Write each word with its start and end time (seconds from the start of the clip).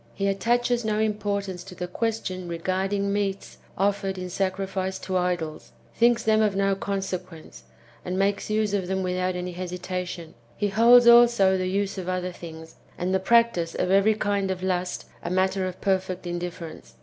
He 0.15 0.25
attaches 0.25 0.83
no 0.83 0.97
importance 0.97 1.63
to 1.63 1.75
[the 1.75 1.87
question 1.87 2.47
regarding] 2.47 3.13
meats 3.13 3.59
offered 3.77 4.17
in 4.17 4.31
sacrifice 4.31 4.97
to 4.97 5.15
idols, 5.15 5.73
thinks 5.93 6.23
them 6.23 6.41
of 6.41 6.55
no 6.55 6.73
consequence, 6.75 7.65
and 8.03 8.17
makes 8.17 8.49
use 8.49 8.73
of 8.73 8.87
them 8.87 9.03
without 9.03 9.35
any 9.35 9.51
hesitation; 9.51 10.33
he 10.57 10.69
holds 10.69 11.05
also 11.05 11.55
the 11.55 11.67
use 11.69 11.99
of 11.99 12.09
other 12.09 12.31
things, 12.31 12.77
and 12.97 13.13
the 13.13 13.19
practice 13.19 13.75
of 13.75 13.91
every 13.91 14.15
kind 14.15 14.49
of 14.49 14.63
lust, 14.63 15.05
a 15.21 15.29
matter 15.29 15.67
of 15.67 15.79
perfect 15.81 16.25
indifference. 16.25 16.95